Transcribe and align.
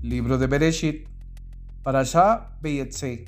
Libro 0.00 0.38
de 0.38 0.46
Bereshit, 0.46 1.08
Parashah 1.82 2.56
Beyetse, 2.62 3.24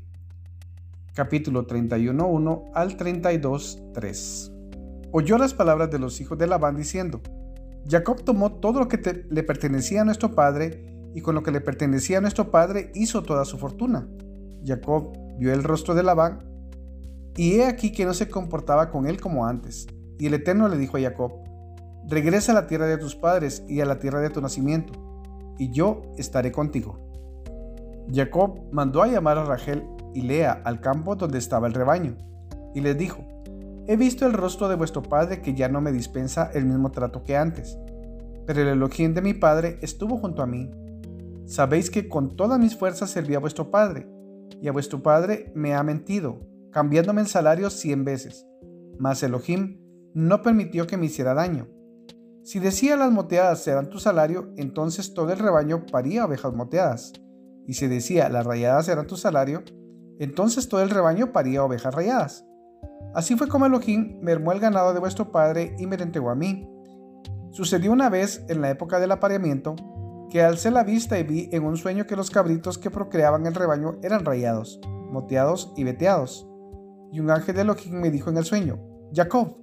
capítulo 1.15 1.67
31.1 1.67 2.70
al 2.72 2.96
32.3. 2.96 5.08
Oyó 5.10 5.36
las 5.36 5.52
palabras 5.52 5.91
de 5.91 5.98
los 5.98 6.20
hijos 6.20 6.38
de 6.38 6.46
Labán 6.46 6.76
diciendo, 6.76 7.22
Jacob 7.88 8.22
tomó 8.22 8.52
todo 8.52 8.78
lo 8.78 8.86
que 8.86 9.27
le 9.28 9.42
pertenecía 9.42 10.02
a 10.02 10.04
nuestro 10.04 10.36
padre 10.36 10.86
y 11.12 11.22
con 11.22 11.34
lo 11.34 11.42
que 11.42 11.50
le 11.50 11.60
pertenecía 11.60 12.18
a 12.18 12.20
nuestro 12.20 12.52
padre 12.52 12.92
hizo 12.95 13.24
toda 13.24 13.45
su 13.45 13.59
fortuna. 13.59 14.06
Jacob 14.64 15.18
vio 15.41 15.52
el 15.52 15.64
rostro 15.64 15.96
de 15.96 16.05
Labán 16.05 16.45
y 17.37 17.55
he 17.55 17.66
aquí 17.66 17.91
que 17.91 18.05
no 18.05 18.14
se 18.14 18.28
comportaba 18.28 18.92
con 18.92 19.09
él 19.09 19.20
como 19.20 19.45
antes. 19.45 19.88
Y 20.20 20.27
el 20.27 20.34
Eterno 20.34 20.68
le 20.68 20.78
dijo 20.78 20.98
a 20.98 21.00
Jacob, 21.00 21.32
regresa 22.09 22.52
a 22.52 22.55
la 22.55 22.68
tierra 22.68 22.87
de 22.87 22.96
tus 22.96 23.16
padres 23.16 23.64
y 23.66 23.80
a 23.80 23.87
la 23.87 23.98
tierra 23.98 24.20
de 24.20 24.30
tu 24.30 24.41
nacimiento, 24.41 25.09
y 25.60 25.70
yo 25.70 26.02
estaré 26.16 26.50
contigo. 26.50 26.98
Jacob 28.10 28.62
mandó 28.73 29.02
a 29.02 29.06
llamar 29.06 29.37
a 29.37 29.45
Rachel 29.45 29.84
y 30.14 30.23
Lea 30.23 30.62
al 30.64 30.80
campo 30.80 31.16
donde 31.16 31.36
estaba 31.36 31.66
el 31.66 31.74
rebaño, 31.74 32.16
y 32.74 32.80
les 32.80 32.96
dijo, 32.96 33.23
He 33.86 33.96
visto 33.96 34.27
el 34.27 34.33
rostro 34.33 34.69
de 34.69 34.77
vuestro 34.77 35.02
padre 35.02 35.42
que 35.42 35.52
ya 35.52 35.69
no 35.69 35.83
me 35.83 35.92
dispensa 35.92 36.50
el 36.55 36.64
mismo 36.64 36.91
trato 36.91 37.24
que 37.24 37.36
antes, 37.36 37.78
pero 38.46 38.62
el 38.62 38.69
Elohim 38.69 39.12
de 39.12 39.20
mi 39.20 39.34
padre 39.34 39.78
estuvo 39.83 40.16
junto 40.16 40.42
a 40.42 40.46
mí. 40.46 40.70
Sabéis 41.45 41.91
que 41.91 42.08
con 42.08 42.36
todas 42.36 42.58
mis 42.58 42.74
fuerzas 42.74 43.11
serví 43.11 43.34
a 43.34 43.41
vuestro 43.41 43.70
padre, 43.70 44.08
y 44.62 44.69
a 44.69 44.72
vuestro 44.72 45.02
padre 45.02 45.52
me 45.55 45.74
ha 45.74 45.83
mentido, 45.83 46.41
cambiándome 46.72 47.20
el 47.20 47.27
salario 47.27 47.69
cien 47.69 48.05
veces. 48.05 48.47
Mas 48.98 49.22
Elohim 49.22 49.78
no 50.14 50.41
permitió 50.41 50.86
que 50.86 50.97
me 50.97 51.06
hiciera 51.06 51.34
daño. 51.34 51.69
Si 52.50 52.59
decía 52.59 52.96
las 52.96 53.12
moteadas 53.12 53.62
serán 53.62 53.90
tu 53.90 54.00
salario, 54.00 54.52
entonces 54.56 55.14
todo 55.14 55.32
el 55.32 55.38
rebaño 55.38 55.86
paría 55.86 56.25
ovejas 56.25 56.52
moteadas. 56.52 57.12
Y 57.64 57.75
si 57.75 57.86
decía 57.86 58.28
las 58.28 58.44
rayadas 58.44 58.86
serán 58.86 59.06
tu 59.06 59.14
salario, 59.16 59.62
entonces 60.19 60.69
todo 60.69 60.83
el 60.83 60.91
rebaño 60.91 61.30
paría 61.30 61.62
ovejas 61.62 61.94
rayadas. 61.94 62.44
Así 63.14 63.36
fue 63.36 63.47
como 63.47 63.66
Elohim 63.66 64.19
mermó 64.20 64.50
el 64.50 64.58
ganado 64.58 64.92
de 64.92 64.98
vuestro 64.98 65.30
padre 65.30 65.77
y 65.78 65.86
me 65.86 65.97
lo 65.97 66.02
entregó 66.02 66.30
a 66.30 66.34
mí. 66.34 66.69
Sucedió 67.52 67.92
una 67.92 68.08
vez, 68.08 68.44
en 68.48 68.62
la 68.62 68.70
época 68.70 68.98
del 68.98 69.12
apareamiento, 69.12 69.77
que 70.28 70.42
alcé 70.42 70.72
la 70.72 70.82
vista 70.82 71.20
y 71.20 71.22
vi 71.22 71.48
en 71.53 71.62
un 71.62 71.77
sueño 71.77 72.08
que 72.08 72.16
los 72.16 72.32
cabritos 72.32 72.78
que 72.78 72.91
procreaban 72.91 73.47
el 73.47 73.55
rebaño 73.55 74.00
eran 74.03 74.25
rayados, 74.25 74.80
moteados 75.08 75.72
y 75.77 75.84
veteados. 75.84 76.48
Y 77.12 77.20
un 77.20 77.30
ángel 77.30 77.55
de 77.55 77.60
Elohim 77.60 77.94
me 77.94 78.10
dijo 78.10 78.28
en 78.28 78.38
el 78.38 78.44
sueño, 78.44 78.80
Jacob. 79.14 79.56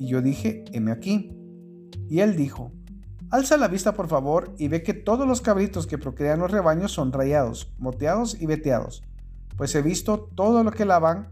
Y 0.00 0.08
yo 0.08 0.20
dije, 0.20 0.64
heme 0.72 0.90
aquí. 0.90 1.38
Y 2.12 2.20
él 2.20 2.36
dijo, 2.36 2.70
alza 3.30 3.56
la 3.56 3.68
vista 3.68 3.94
por 3.94 4.06
favor 4.06 4.54
y 4.58 4.68
ve 4.68 4.82
que 4.82 4.92
todos 4.92 5.26
los 5.26 5.40
cabritos 5.40 5.86
que 5.86 5.96
procrean 5.96 6.40
los 6.40 6.50
rebaños 6.50 6.92
son 6.92 7.10
rayados, 7.10 7.72
moteados 7.78 8.38
y 8.38 8.44
veteados, 8.44 9.02
pues 9.56 9.74
he 9.74 9.80
visto 9.80 10.28
todo 10.34 10.62
lo 10.62 10.72
que 10.72 10.84
Labán 10.84 11.30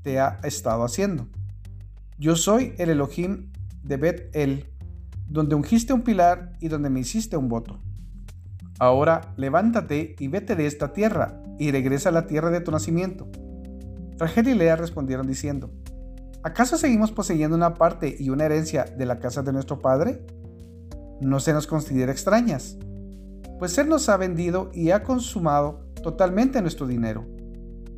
te 0.00 0.18
ha 0.18 0.40
estado 0.42 0.84
haciendo. 0.84 1.28
Yo 2.16 2.34
soy 2.34 2.72
el 2.78 2.88
Elohim 2.88 3.52
de 3.82 3.98
Bet 3.98 4.34
El, 4.34 4.70
donde 5.28 5.54
ungiste 5.54 5.92
un 5.92 6.00
pilar 6.00 6.54
y 6.60 6.68
donde 6.68 6.88
me 6.88 7.00
hiciste 7.00 7.36
un 7.36 7.50
voto. 7.50 7.78
Ahora 8.78 9.34
levántate 9.36 10.16
y 10.18 10.28
vete 10.28 10.56
de 10.56 10.64
esta 10.64 10.94
tierra 10.94 11.42
y 11.58 11.72
regresa 11.72 12.08
a 12.08 12.12
la 12.12 12.26
tierra 12.26 12.48
de 12.48 12.62
tu 12.62 12.70
nacimiento. 12.70 13.28
Rachel 14.16 14.48
y 14.48 14.54
Lea 14.54 14.76
respondieron 14.76 15.26
diciendo, 15.26 15.70
¿acaso 16.46 16.78
seguimos 16.78 17.10
poseyendo 17.10 17.56
una 17.56 17.74
parte 17.74 18.14
y 18.16 18.30
una 18.30 18.44
herencia 18.44 18.84
de 18.84 19.04
la 19.04 19.18
casa 19.18 19.42
de 19.42 19.52
nuestro 19.52 19.80
padre? 19.80 20.24
No 21.20 21.40
se 21.40 21.52
nos 21.52 21.66
considera 21.66 22.12
extrañas, 22.12 22.78
pues 23.58 23.76
Él 23.78 23.88
nos 23.88 24.08
ha 24.08 24.16
vendido 24.16 24.70
y 24.72 24.90
ha 24.90 25.02
consumado 25.02 25.80
totalmente 26.04 26.62
nuestro 26.62 26.86
dinero. 26.86 27.26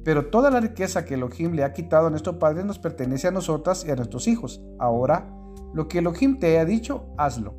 Pero 0.02 0.30
toda 0.30 0.50
la 0.50 0.60
riqueza 0.60 1.04
que 1.04 1.14
Elohim 1.14 1.52
le 1.52 1.62
ha 1.62 1.74
quitado 1.74 2.06
a 2.06 2.10
nuestro 2.10 2.38
padre 2.38 2.64
nos 2.64 2.78
pertenece 2.78 3.28
a 3.28 3.32
nosotras 3.32 3.84
y 3.84 3.90
a 3.90 3.96
nuestros 3.96 4.26
hijos. 4.26 4.62
Ahora 4.78 5.30
lo 5.74 5.86
que 5.86 5.98
Elohim 5.98 6.38
te 6.38 6.46
haya 6.46 6.64
dicho, 6.64 7.04
hazlo. 7.18 7.54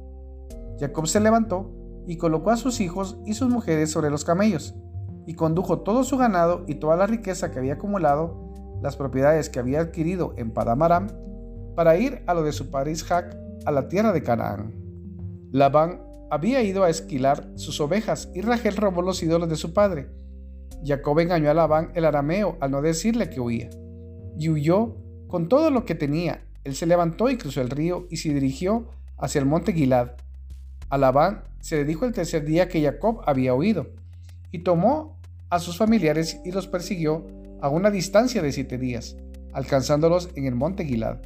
Jacob 0.80 1.06
se 1.06 1.20
levantó 1.20 1.72
y 2.08 2.18
colocó 2.18 2.50
a 2.50 2.58
sus 2.58 2.82
hijos 2.82 3.20
y 3.28 3.36
sus 3.36 3.50
mujeres 3.50 3.92
sobre 3.92 4.10
los 4.10 4.26
camellos, 4.26 4.74
y 5.28 5.36
condujo 5.36 5.82
todo 5.82 6.04
su 6.04 6.18
ganado 6.18 6.64
y 6.68 6.76
toda 6.76 6.96
la 6.96 7.06
riqueza 7.06 7.52
que 7.52 7.60
había 7.60 7.74
acumulado, 7.74 8.49
las 8.82 8.96
propiedades 8.96 9.50
que 9.50 9.60
había 9.60 9.82
adquirido 9.82 10.34
en 10.38 10.52
Padamaram, 10.52 11.08
para 11.76 11.98
ir 11.98 12.24
a 12.28 12.34
lo 12.34 12.44
de 12.44 12.52
su 12.52 12.70
padre 12.70 12.92
Isaac, 12.92 13.38
a 13.66 13.72
la 13.72 13.88
tierra 13.88 14.12
de 14.12 14.24
Canaán. 14.24 14.74
Labán 15.52 16.02
había 16.32 16.62
ido 16.62 16.84
a 16.84 16.90
esquilar 16.90 17.50
sus 17.56 17.80
ovejas 17.82 18.30
y 18.34 18.42
Rachel 18.42 18.76
robó 18.76 19.02
los 19.02 19.22
ídolos 19.24 19.50
de 19.50 19.56
su 19.56 19.74
padre. 19.74 20.10
Jacob 20.84 21.20
engañó 21.20 21.50
a 21.50 21.54
Labán 21.54 21.92
el 21.96 22.06
arameo 22.06 22.58
al 22.60 22.72
no 22.72 22.82
decirle 22.82 23.30
que 23.30 23.40
huía, 23.40 23.70
y 24.38 24.50
huyó 24.50 24.96
con 25.28 25.50
todo 25.50 25.70
lo 25.70 25.86
que 25.86 25.96
tenía 25.96 26.42
él 26.64 26.76
se 26.76 26.86
levantó 26.86 27.30
y 27.30 27.38
cruzó 27.38 27.62
el 27.62 27.70
río 27.70 28.06
y 28.10 28.18
se 28.18 28.34
dirigió 28.34 28.88
hacia 29.18 29.40
el 29.40 29.46
monte 29.46 29.74
Gilad. 29.74 30.12
A 30.90 30.98
Labán 30.98 31.44
se 31.62 31.78
le 31.78 31.86
dijo 31.86 32.06
el 32.06 32.14
tercer 32.14 32.46
día 32.46 32.68
que 32.68 32.84
Jacob 32.84 33.22
había 33.26 33.54
huido, 33.54 33.88
y 34.52 34.60
tomó 34.60 35.20
a 35.50 35.60
sus 35.60 35.78
familiares 35.78 36.40
y 36.46 36.52
los 36.52 36.68
persiguió 36.68 37.26
a 37.62 37.70
una 37.70 37.92
distancia 37.92 38.42
de 38.42 38.52
siete 38.52 38.78
días, 38.78 39.18
alcanzándolos 39.54 40.30
en 40.36 40.46
el 40.46 40.56
monte 40.56 40.86
Gilad. 40.86 41.18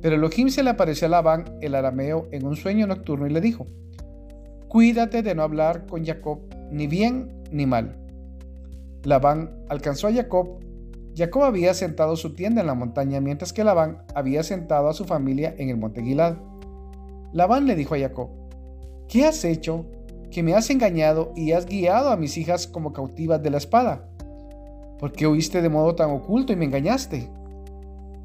Pero 0.00 0.16
Elohim 0.16 0.48
se 0.48 0.62
le 0.62 0.70
apareció 0.70 1.06
a 1.06 1.10
Labán 1.10 1.58
el 1.60 1.74
arameo 1.74 2.28
en 2.32 2.46
un 2.46 2.56
sueño 2.56 2.86
nocturno 2.86 3.26
y 3.26 3.30
le 3.30 3.40
dijo, 3.40 3.66
Cuídate 4.68 5.22
de 5.22 5.34
no 5.34 5.42
hablar 5.42 5.86
con 5.86 6.04
Jacob 6.04 6.40
ni 6.70 6.86
bien 6.86 7.42
ni 7.50 7.66
mal. 7.66 7.96
Labán 9.04 9.64
alcanzó 9.68 10.06
a 10.06 10.12
Jacob 10.12 10.60
Jacob 11.16 11.42
había 11.42 11.74
sentado 11.74 12.16
su 12.16 12.34
tienda 12.34 12.60
en 12.60 12.66
la 12.66 12.74
montaña 12.74 13.20
mientras 13.20 13.52
que 13.52 13.64
Labán 13.64 14.02
había 14.14 14.42
sentado 14.42 14.88
a 14.88 14.94
su 14.94 15.04
familia 15.04 15.54
en 15.58 15.68
el 15.68 15.76
monte 15.76 16.02
Gilad. 16.02 16.36
Labán 17.32 17.66
le 17.66 17.74
dijo 17.74 17.94
a 17.94 17.98
Jacob, 17.98 18.30
¿qué 19.08 19.26
has 19.26 19.44
hecho? 19.44 19.86
Que 20.30 20.42
me 20.42 20.54
has 20.54 20.70
engañado 20.70 21.32
y 21.34 21.52
has 21.52 21.66
guiado 21.66 22.10
a 22.10 22.16
mis 22.16 22.36
hijas 22.38 22.66
como 22.66 22.92
cautivas 22.92 23.42
de 23.42 23.50
la 23.50 23.58
espada. 23.58 24.08
¿Por 25.00 25.12
qué 25.12 25.26
huiste 25.26 25.62
de 25.62 25.70
modo 25.70 25.94
tan 25.94 26.10
oculto 26.10 26.52
y 26.52 26.56
me 26.56 26.66
engañaste? 26.66 27.30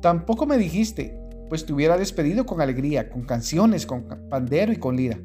Tampoco 0.01 0.45
me 0.45 0.57
dijiste, 0.57 1.17
pues 1.47 1.65
te 1.65 1.71
hubiera 1.71 1.97
despedido 1.97 2.45
con 2.45 2.59
alegría, 2.59 3.09
con 3.09 3.23
canciones, 3.23 3.85
con 3.85 4.05
pandero 4.29 4.73
y 4.73 4.75
con 4.75 4.97
lira. 4.97 5.17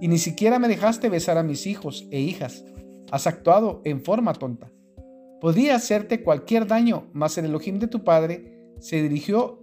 Y 0.00 0.06
ni 0.06 0.18
siquiera 0.18 0.60
me 0.60 0.68
dejaste 0.68 1.08
besar 1.08 1.36
a 1.36 1.42
mis 1.42 1.66
hijos 1.66 2.06
e 2.12 2.20
hijas. 2.20 2.64
Has 3.10 3.26
actuado 3.26 3.82
en 3.84 4.02
forma 4.04 4.34
tonta. 4.34 4.70
Podía 5.40 5.74
hacerte 5.74 6.22
cualquier 6.22 6.68
daño, 6.68 7.08
mas 7.12 7.36
el 7.38 7.46
Elohim 7.46 7.80
de 7.80 7.88
tu 7.88 8.04
padre 8.04 8.72
se 8.78 9.02
dirigió 9.02 9.60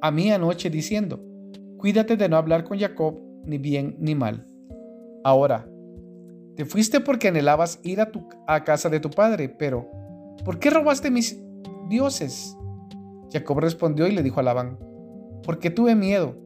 a 0.00 0.10
mí 0.10 0.30
anoche 0.30 0.70
diciendo, 0.70 1.20
cuídate 1.76 2.16
de 2.16 2.30
no 2.30 2.38
hablar 2.38 2.64
con 2.64 2.78
Jacob 2.78 3.20
ni 3.44 3.58
bien 3.58 3.96
ni 3.98 4.14
mal. 4.14 4.46
Ahora, 5.22 5.68
te 6.56 6.64
fuiste 6.64 7.00
porque 7.00 7.28
anhelabas 7.28 7.80
ir 7.82 8.00
a, 8.00 8.10
tu, 8.10 8.26
a 8.46 8.64
casa 8.64 8.88
de 8.88 9.00
tu 9.00 9.10
padre, 9.10 9.48
pero 9.48 9.90
¿por 10.44 10.58
qué 10.58 10.70
robaste 10.70 11.10
mis 11.10 11.40
dioses? 11.88 12.56
Jacob 13.32 13.58
respondió 13.60 14.06
y 14.06 14.12
le 14.12 14.22
dijo 14.22 14.40
a 14.40 14.42
Labán, 14.42 14.78
porque 15.42 15.70
tuve 15.70 15.94
miedo, 15.94 16.36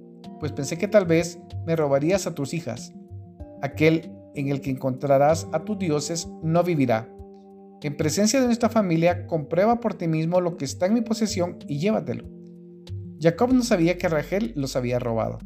pues 0.40 0.52
pensé 0.52 0.78
que 0.78 0.88
tal 0.88 1.06
vez 1.06 1.38
me 1.66 1.76
robarías 1.76 2.26
a 2.26 2.34
tus 2.34 2.54
hijas. 2.54 2.92
Aquel 3.62 4.10
en 4.34 4.48
el 4.48 4.60
que 4.60 4.70
encontrarás 4.70 5.48
a 5.52 5.64
tus 5.64 5.78
dioses 5.78 6.28
no 6.42 6.62
vivirá 6.62 7.08
en 7.86 7.96
presencia 7.96 8.40
de 8.40 8.46
nuestra 8.46 8.68
familia, 8.68 9.26
comprueba 9.26 9.78
por 9.78 9.94
ti 9.94 10.08
mismo 10.08 10.40
lo 10.40 10.56
que 10.56 10.64
está 10.64 10.86
en 10.86 10.94
mi 10.94 11.00
posesión 11.00 11.58
y 11.68 11.78
llévatelo. 11.78 12.24
Jacob 13.20 13.52
no 13.52 13.62
sabía 13.62 13.98
que 13.98 14.08
Rachel 14.08 14.52
los 14.56 14.74
había 14.74 14.98
robado. 14.98 15.38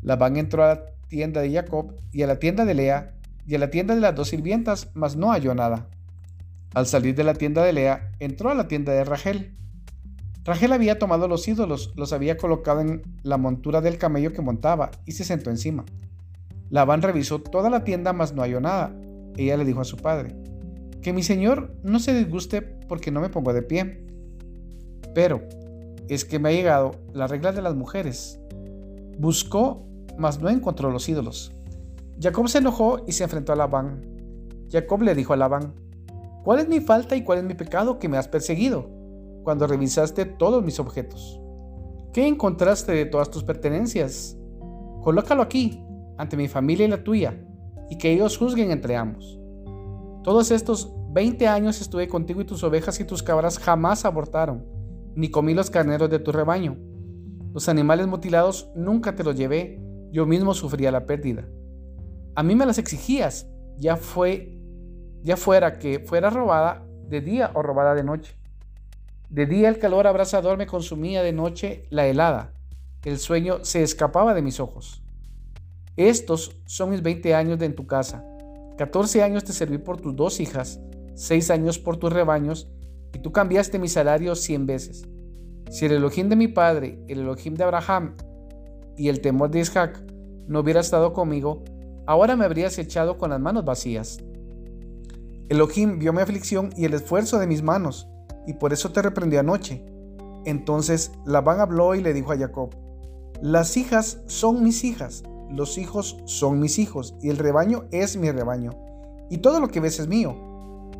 Labán 0.00 0.36
entró 0.36 0.64
a 0.64 0.68
la 0.68 0.84
tienda 1.08 1.42
de 1.42 1.52
Jacob 1.52 1.94
y 2.10 2.22
a 2.22 2.26
la 2.26 2.38
tienda 2.38 2.64
de 2.64 2.74
Lea 2.74 3.14
y 3.46 3.54
a 3.54 3.58
la 3.58 3.70
tienda 3.70 3.94
de 3.94 4.00
las 4.00 4.14
dos 4.14 4.28
sirvientas, 4.28 4.90
mas 4.94 5.16
no 5.16 5.30
halló 5.30 5.54
nada. 5.54 5.88
Al 6.74 6.86
salir 6.86 7.14
de 7.14 7.24
la 7.24 7.34
tienda 7.34 7.62
de 7.62 7.72
Lea, 7.72 8.12
entró 8.18 8.50
a 8.50 8.54
la 8.54 8.68
tienda 8.68 8.92
de 8.92 9.04
Rachel. 9.04 9.54
Rachel 10.44 10.72
había 10.72 10.98
tomado 10.98 11.28
los 11.28 11.46
ídolos, 11.46 11.92
los 11.96 12.12
había 12.12 12.36
colocado 12.36 12.80
en 12.80 13.02
la 13.22 13.36
montura 13.36 13.80
del 13.80 13.98
camello 13.98 14.32
que 14.32 14.42
montaba 14.42 14.90
y 15.04 15.12
se 15.12 15.24
sentó 15.24 15.50
encima. 15.50 15.84
Labán 16.70 17.02
revisó 17.02 17.40
toda 17.40 17.68
la 17.68 17.84
tienda, 17.84 18.12
mas 18.12 18.32
no 18.32 18.42
halló 18.42 18.60
nada. 18.60 18.96
Ella 19.36 19.58
le 19.58 19.64
dijo 19.64 19.82
a 19.82 19.84
su 19.84 19.98
padre, 19.98 20.34
que 21.02 21.12
mi 21.12 21.22
Señor 21.22 21.76
no 21.82 21.98
se 21.98 22.14
disguste 22.14 22.62
porque 22.62 23.10
no 23.10 23.20
me 23.20 23.28
pongo 23.28 23.52
de 23.52 23.62
pie. 23.62 24.06
Pero 25.14 25.42
es 26.08 26.24
que 26.24 26.38
me 26.38 26.48
ha 26.48 26.52
llegado 26.52 26.92
la 27.12 27.26
regla 27.26 27.52
de 27.52 27.60
las 27.60 27.74
mujeres. 27.74 28.40
Buscó, 29.18 29.86
mas 30.16 30.40
no 30.40 30.48
encontró 30.48 30.90
los 30.90 31.08
ídolos. 31.08 31.52
Jacob 32.20 32.48
se 32.48 32.58
enojó 32.58 33.04
y 33.06 33.12
se 33.12 33.24
enfrentó 33.24 33.52
a 33.52 33.56
Labán. 33.56 34.06
Jacob 34.70 35.02
le 35.02 35.14
dijo 35.14 35.34
a 35.34 35.36
Labán, 35.36 35.74
¿cuál 36.44 36.60
es 36.60 36.68
mi 36.68 36.80
falta 36.80 37.16
y 37.16 37.22
cuál 37.22 37.38
es 37.38 37.44
mi 37.44 37.54
pecado 37.54 37.98
que 37.98 38.08
me 38.08 38.16
has 38.18 38.28
perseguido 38.28 38.90
cuando 39.42 39.66
revisaste 39.66 40.24
todos 40.24 40.64
mis 40.64 40.78
objetos? 40.78 41.40
¿Qué 42.12 42.26
encontraste 42.26 42.92
de 42.92 43.06
todas 43.06 43.30
tus 43.30 43.42
pertenencias? 43.42 44.36
Colócalo 45.02 45.42
aquí, 45.42 45.82
ante 46.18 46.36
mi 46.36 46.48
familia 46.48 46.86
y 46.86 46.90
la 46.90 47.02
tuya, 47.02 47.42
y 47.88 47.98
que 47.98 48.12
ellos 48.12 48.36
juzguen 48.36 48.70
entre 48.70 48.96
ambos. 48.96 49.38
Todos 50.22 50.50
estos 50.50 50.94
20 51.12 51.48
años 51.48 51.80
estuve 51.80 52.08
contigo 52.08 52.40
y 52.40 52.44
tus 52.44 52.62
ovejas 52.64 53.00
y 53.00 53.04
tus 53.04 53.22
cabras 53.22 53.58
jamás 53.58 54.04
abortaron, 54.04 54.64
ni 55.14 55.30
comí 55.30 55.54
los 55.54 55.70
carneros 55.70 56.08
de 56.10 56.18
tu 56.18 56.32
rebaño. 56.32 56.78
Los 57.52 57.68
animales 57.68 58.06
mutilados 58.06 58.70
nunca 58.74 59.16
te 59.16 59.24
los 59.24 59.36
llevé, 59.36 59.82
yo 60.10 60.26
mismo 60.26 60.54
sufría 60.54 60.92
la 60.92 61.06
pérdida. 61.06 61.48
A 62.34 62.42
mí 62.42 62.54
me 62.54 62.64
las 62.64 62.78
exigías, 62.78 63.48
ya 63.78 63.96
fue 63.96 64.61
ya 65.22 65.36
fuera 65.36 65.78
que 65.78 66.00
fuera 66.00 66.30
robada 66.30 66.84
de 67.08 67.20
día 67.20 67.50
o 67.54 67.62
robada 67.62 67.94
de 67.94 68.04
noche. 68.04 68.36
De 69.28 69.46
día 69.46 69.68
el 69.68 69.78
calor 69.78 70.06
abrasador 70.06 70.58
me 70.58 70.66
consumía, 70.66 71.22
de 71.22 71.32
noche 71.32 71.84
la 71.90 72.06
helada. 72.06 72.52
El 73.04 73.18
sueño 73.18 73.64
se 73.64 73.82
escapaba 73.82 74.34
de 74.34 74.42
mis 74.42 74.60
ojos. 74.60 75.02
Estos 75.96 76.56
son 76.66 76.90
mis 76.90 77.02
20 77.02 77.34
años 77.34 77.58
de 77.58 77.66
en 77.66 77.74
tu 77.74 77.86
casa. 77.86 78.24
14 78.78 79.22
años 79.22 79.44
te 79.44 79.52
serví 79.52 79.78
por 79.78 80.00
tus 80.00 80.16
dos 80.16 80.40
hijas, 80.40 80.80
6 81.14 81.50
años 81.50 81.78
por 81.78 81.96
tus 81.96 82.12
rebaños, 82.12 82.68
y 83.14 83.18
tú 83.18 83.32
cambiaste 83.32 83.78
mi 83.78 83.88
salario 83.88 84.34
100 84.34 84.66
veces. 84.66 85.02
Si 85.70 85.86
el 85.86 85.92
Elohim 85.92 86.28
de 86.28 86.36
mi 86.36 86.48
padre, 86.48 87.02
el 87.08 87.20
Elohim 87.20 87.54
de 87.54 87.64
Abraham 87.64 88.16
y 88.96 89.08
el 89.08 89.20
temor 89.20 89.50
de 89.50 89.60
Isaac 89.60 90.02
no 90.46 90.60
hubiera 90.60 90.80
estado 90.80 91.12
conmigo, 91.12 91.62
ahora 92.06 92.36
me 92.36 92.44
habrías 92.44 92.78
echado 92.78 93.16
con 93.16 93.30
las 93.30 93.40
manos 93.40 93.64
vacías. 93.64 94.18
Elohim 95.52 95.98
vio 95.98 96.14
mi 96.14 96.22
aflicción 96.22 96.70
y 96.78 96.86
el 96.86 96.94
esfuerzo 96.94 97.38
de 97.38 97.46
mis 97.46 97.62
manos, 97.62 98.08
y 98.46 98.54
por 98.54 98.72
eso 98.72 98.90
te 98.90 99.02
reprendí 99.02 99.36
anoche. 99.36 99.84
Entonces 100.46 101.12
Labán 101.26 101.60
habló 101.60 101.94
y 101.94 102.00
le 102.00 102.14
dijo 102.14 102.32
a 102.32 102.38
Jacob, 102.38 102.70
las 103.42 103.76
hijas 103.76 104.22
son 104.28 104.62
mis 104.64 104.82
hijas, 104.82 105.24
los 105.50 105.76
hijos 105.76 106.16
son 106.24 106.58
mis 106.58 106.78
hijos, 106.78 107.14
y 107.20 107.28
el 107.28 107.36
rebaño 107.36 107.84
es 107.90 108.16
mi 108.16 108.30
rebaño, 108.30 108.70
y 109.28 109.38
todo 109.38 109.60
lo 109.60 109.68
que 109.68 109.80
ves 109.80 110.00
es 110.00 110.08
mío. 110.08 110.34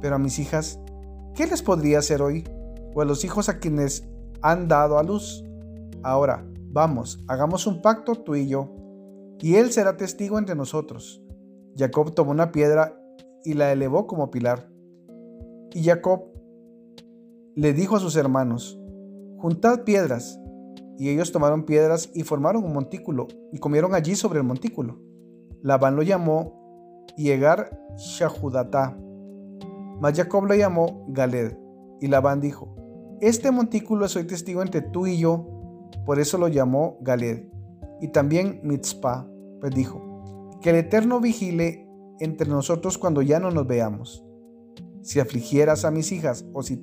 Pero 0.03 0.17
a 0.17 0.19
mis 0.19 0.39
hijas, 0.39 0.79
¿qué 1.35 1.47
les 1.47 1.63
podría 1.63 2.01
hacer 2.01 2.21
hoy? 2.21 2.45
O 2.95 3.01
a 3.01 3.07
los 3.07 3.25
hijos 3.25 3.49
a 3.49 3.59
quienes 3.59 4.07
han 4.43 4.69
dado 4.69 4.99
a 4.99 5.03
luz. 5.03 5.43
Ahora, 6.03 6.45
vamos, 6.69 7.25
hagamos 7.27 7.67
un 7.67 7.81
pacto 7.81 8.17
tú 8.17 8.35
y 8.35 8.49
yo, 8.49 8.69
y 9.41 9.55
él 9.55 9.73
será 9.73 9.97
testigo 9.97 10.39
entre 10.39 10.57
nosotros. 10.57 11.23
Jacob 11.75 12.15
tomó 12.15 12.33
una 12.33 12.53
piedra 12.53 13.02
y 13.45 13.55
la 13.55 13.73
elevó 13.73 14.07
como 14.07 14.31
pilar. 14.31 14.71
Y 15.73 15.83
Jacob 15.83 16.25
le 17.55 17.73
dijo 17.73 17.97
a 17.97 18.01
sus 18.01 18.17
hermanos, 18.17 18.79
Juntad 19.39 19.83
piedras. 19.83 20.39
Y 20.99 21.09
ellos 21.09 21.33
tomaron 21.33 21.65
piedras 21.65 22.11
y 22.15 22.23
formaron 22.23 22.65
un 22.65 22.73
montículo, 22.73 23.27
y 23.51 23.59
comieron 23.59 23.95
allí 23.95 24.15
sobre 24.15 24.39
el 24.39 24.45
montículo. 24.45 25.01
Labán 25.63 25.97
lo 25.97 26.03
llamó 26.03 27.05
Yegar 27.17 27.77
Shahudatá, 27.97 28.97
mas 30.01 30.17
Jacob 30.17 30.45
lo 30.47 30.55
llamó 30.55 31.05
Galed. 31.09 31.57
Y 32.01 32.07
Labán 32.07 32.41
dijo, 32.41 32.77
Este 33.21 33.51
montículo 33.51 34.07
soy 34.09 34.25
testigo 34.25 34.63
entre 34.63 34.81
tú 34.81 35.07
y 35.07 35.19
yo, 35.19 35.47
por 36.07 36.21
eso 36.21 36.39
lo 36.39 36.49
llamó 36.49 36.99
Galed. 37.01 37.49
Y 38.01 38.09
también 38.09 38.61
Mitzpah, 38.63 39.29
pues 39.61 39.75
dijo, 39.75 40.51
Que 40.61 40.71
el 40.71 40.77
Eterno 40.77 41.21
vigile 41.21 41.89
entre 42.21 42.49
nosotros 42.49 42.99
cuando 42.99 43.23
ya 43.23 43.41
no 43.41 43.51
nos 43.51 43.67
veamos. 43.67 44.25
Si 45.03 45.21
afligieras 45.21 45.85
a 45.85 45.91
mis 45.91 46.13
hijas 46.13 46.45
o 46.53 46.63
si 46.63 46.81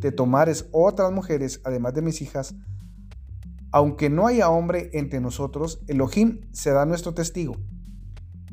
te 0.00 0.12
tomares 0.12 0.68
otras 0.72 1.12
mujeres 1.12 1.60
además 1.64 1.94
de 1.94 2.02
mis 2.02 2.22
hijas, 2.22 2.54
aunque 3.70 4.08
no 4.08 4.26
haya 4.26 4.48
hombre 4.48 4.90
entre 4.94 5.20
nosotros, 5.20 5.82
Elohim 5.88 6.40
será 6.52 6.86
nuestro 6.86 7.12
testigo. 7.12 7.56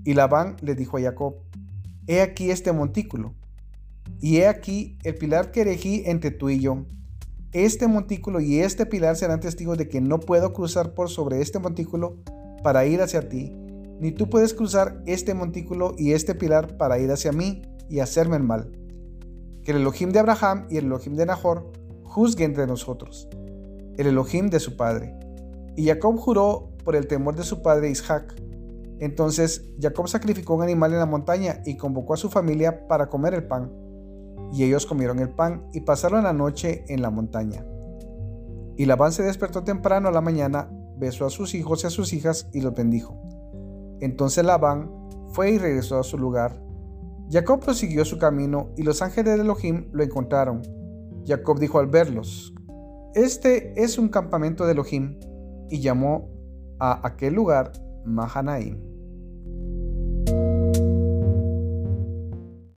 Y 0.03 0.13
Labán 0.13 0.57
le 0.61 0.75
dijo 0.75 0.97
a 0.97 1.01
Jacob, 1.01 1.35
He 2.07 2.21
aquí 2.21 2.51
este 2.51 2.71
montículo, 2.73 3.33
y 4.19 4.37
he 4.37 4.47
aquí 4.47 4.97
el 5.03 5.15
pilar 5.15 5.51
que 5.51 5.61
elegí 5.61 6.03
entre 6.05 6.31
tú 6.31 6.49
y 6.49 6.59
yo. 6.59 6.85
Este 7.53 7.87
montículo 7.87 8.41
y 8.41 8.59
este 8.59 8.85
pilar 8.85 9.15
serán 9.15 9.39
testigos 9.39 9.77
de 9.77 9.87
que 9.87 10.01
no 10.01 10.19
puedo 10.19 10.51
cruzar 10.51 10.93
por 10.93 11.09
sobre 11.09 11.41
este 11.41 11.59
montículo 11.59 12.17
para 12.63 12.85
ir 12.85 13.01
hacia 13.01 13.29
ti, 13.29 13.55
ni 13.99 14.11
tú 14.11 14.29
puedes 14.29 14.53
cruzar 14.53 15.01
este 15.05 15.33
montículo 15.33 15.95
y 15.97 16.11
este 16.13 16.35
pilar 16.35 16.77
para 16.77 16.99
ir 16.99 17.11
hacia 17.11 17.31
mí 17.31 17.61
y 17.89 17.99
hacerme 17.99 18.37
el 18.37 18.43
mal. 18.43 18.71
Que 19.63 19.71
el 19.71 19.77
Elohim 19.77 20.11
de 20.11 20.19
Abraham 20.19 20.67
y 20.69 20.77
el 20.77 20.85
Elohim 20.85 21.15
de 21.15 21.25
Nahor 21.25 21.71
juzguen 22.03 22.51
entre 22.51 22.67
nosotros, 22.67 23.27
el 23.97 24.07
Elohim 24.07 24.49
de 24.49 24.59
su 24.59 24.75
padre. 24.75 25.17
Y 25.75 25.87
Jacob 25.87 26.17
juró 26.17 26.71
por 26.83 26.95
el 26.95 27.07
temor 27.07 27.35
de 27.35 27.43
su 27.43 27.61
padre 27.61 27.89
Isaac. 27.89 28.35
Entonces 28.99 29.65
Jacob 29.81 30.07
sacrificó 30.07 30.55
un 30.55 30.63
animal 30.63 30.93
en 30.93 30.99
la 30.99 31.05
montaña 31.05 31.61
y 31.65 31.75
convocó 31.75 32.13
a 32.13 32.17
su 32.17 32.29
familia 32.29 32.87
para 32.87 33.07
comer 33.07 33.33
el 33.33 33.47
pan. 33.47 33.73
Y 34.53 34.63
ellos 34.63 34.85
comieron 34.85 35.19
el 35.19 35.29
pan 35.29 35.67
y 35.73 35.81
pasaron 35.81 36.23
la 36.23 36.33
noche 36.33 36.85
en 36.87 37.01
la 37.01 37.09
montaña. 37.09 37.65
Y 38.77 38.85
Labán 38.85 39.11
se 39.11 39.23
despertó 39.23 39.63
temprano 39.63 40.09
a 40.09 40.11
la 40.11 40.21
mañana, 40.21 40.69
besó 40.97 41.25
a 41.25 41.29
sus 41.29 41.55
hijos 41.55 41.83
y 41.83 41.87
a 41.87 41.89
sus 41.89 42.13
hijas 42.13 42.47
y 42.53 42.61
los 42.61 42.73
bendijo. 42.73 43.24
Entonces 44.01 44.45
Labán 44.45 44.91
fue 45.29 45.51
y 45.51 45.57
regresó 45.57 45.99
a 45.99 46.03
su 46.03 46.17
lugar. 46.17 46.61
Jacob 47.29 47.59
prosiguió 47.59 48.05
su 48.05 48.17
camino 48.17 48.71
y 48.77 48.83
los 48.83 49.01
ángeles 49.01 49.35
de 49.35 49.41
Elohim 49.41 49.89
lo 49.91 50.03
encontraron. 50.03 50.61
Jacob 51.25 51.59
dijo 51.59 51.79
al 51.79 51.87
verlos, 51.87 52.53
Este 53.13 53.73
es 53.81 53.97
un 53.97 54.09
campamento 54.09 54.65
de 54.65 54.73
Elohim, 54.73 55.19
y 55.69 55.81
llamó 55.81 56.29
a 56.79 57.05
aquel 57.07 57.33
lugar 57.33 57.71
Mahanaim. 58.05 58.94